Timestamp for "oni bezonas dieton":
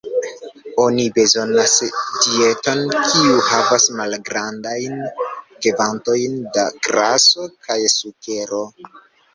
0.83-2.81